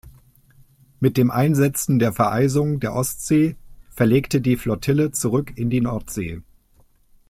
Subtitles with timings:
[0.99, 3.55] Mit dem Einsetzen der Vereisung der Ostsee
[3.91, 6.41] verlegte die Flottille zurück in die Nordsee.